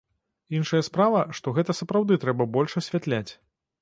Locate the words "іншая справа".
0.59-1.21